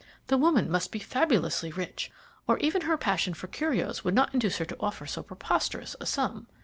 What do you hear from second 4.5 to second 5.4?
her to offer so